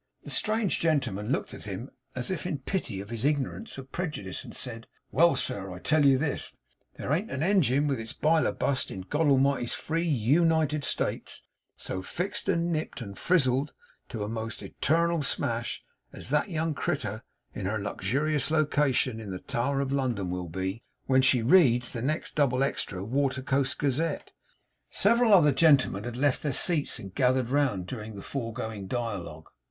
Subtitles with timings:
[0.23, 4.43] The strange gentleman looked at him as if in pity for his ignorance or prejudice,
[4.43, 6.57] and said: 'Well, sir, I tell you this
[6.95, 11.43] there ain't a engine with its biler bust, in God A'mighty's free U nited States,
[11.77, 13.73] so fixed, and nipped, and frizzled
[14.09, 17.21] to a most e tarnal smash, as that young critter,
[17.53, 22.01] in her luxurious location in the Tower of London will be, when she reads the
[22.01, 24.31] next double extra Watertoast Gazette.'
[24.89, 29.47] Several other gentlemen had left their seats and gathered round during the foregoing dialogue.